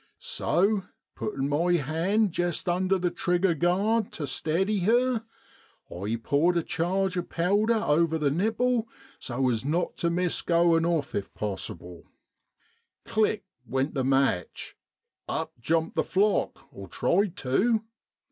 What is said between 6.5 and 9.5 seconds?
a charge of powder over the nipple so